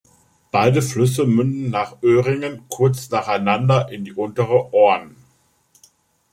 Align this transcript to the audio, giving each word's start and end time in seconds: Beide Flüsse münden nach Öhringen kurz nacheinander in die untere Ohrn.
Beide 0.49 0.81
Flüsse 0.81 1.27
münden 1.27 1.69
nach 1.69 2.01
Öhringen 2.01 2.65
kurz 2.69 3.11
nacheinander 3.11 3.89
in 3.91 4.03
die 4.03 4.13
untere 4.13 4.73
Ohrn. 4.73 5.15